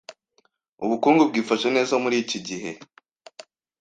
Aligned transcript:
Ubukungu 0.83 1.21
bwifashe 1.29 1.67
neza 1.75 1.93
muri 2.03 2.15
iki 2.23 2.39
gihe. 2.47 2.71